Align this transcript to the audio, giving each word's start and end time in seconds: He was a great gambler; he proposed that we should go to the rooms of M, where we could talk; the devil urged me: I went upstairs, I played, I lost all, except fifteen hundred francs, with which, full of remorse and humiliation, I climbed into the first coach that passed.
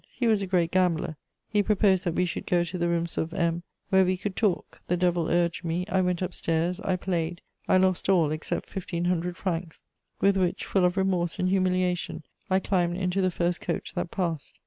He 0.09 0.25
was 0.25 0.41
a 0.41 0.47
great 0.47 0.71
gambler; 0.71 1.15
he 1.47 1.61
proposed 1.61 2.05
that 2.05 2.15
we 2.15 2.25
should 2.25 2.47
go 2.47 2.63
to 2.63 2.75
the 2.79 2.87
rooms 2.89 3.19
of 3.19 3.35
M, 3.35 3.61
where 3.89 4.03
we 4.03 4.17
could 4.17 4.35
talk; 4.35 4.81
the 4.87 4.97
devil 4.97 5.27
urged 5.29 5.63
me: 5.63 5.85
I 5.89 6.01
went 6.01 6.23
upstairs, 6.23 6.79
I 6.79 6.95
played, 6.95 7.41
I 7.67 7.77
lost 7.77 8.09
all, 8.09 8.31
except 8.31 8.67
fifteen 8.67 9.05
hundred 9.05 9.37
francs, 9.37 9.83
with 10.19 10.37
which, 10.37 10.65
full 10.65 10.85
of 10.85 10.97
remorse 10.97 11.37
and 11.37 11.49
humiliation, 11.49 12.23
I 12.49 12.59
climbed 12.59 12.97
into 12.97 13.21
the 13.21 13.29
first 13.29 13.61
coach 13.61 13.93
that 13.93 14.09
passed. 14.09 14.55